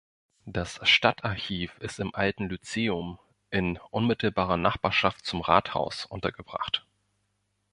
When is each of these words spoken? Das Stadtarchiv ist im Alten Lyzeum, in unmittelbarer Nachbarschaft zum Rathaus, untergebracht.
Das 0.47 0.79
Stadtarchiv 0.81 1.77
ist 1.77 1.99
im 1.99 2.15
Alten 2.15 2.49
Lyzeum, 2.49 3.19
in 3.51 3.77
unmittelbarer 3.91 4.57
Nachbarschaft 4.57 5.27
zum 5.27 5.41
Rathaus, 5.41 6.07
untergebracht. 6.07 6.87